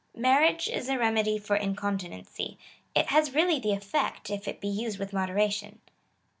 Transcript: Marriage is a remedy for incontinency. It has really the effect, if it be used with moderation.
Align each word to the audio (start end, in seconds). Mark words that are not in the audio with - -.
Marriage 0.17 0.67
is 0.67 0.89
a 0.89 0.97
remedy 0.97 1.37
for 1.37 1.55
incontinency. 1.55 2.57
It 2.95 3.09
has 3.11 3.35
really 3.35 3.59
the 3.59 3.73
effect, 3.73 4.31
if 4.31 4.47
it 4.47 4.59
be 4.59 4.67
used 4.67 4.97
with 4.97 5.13
moderation. 5.13 5.79